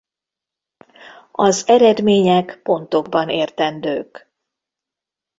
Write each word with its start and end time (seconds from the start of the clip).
Az 1.31 1.67
eredmények 1.67 2.59
pontokban 2.63 3.29
értendők. 3.29 4.33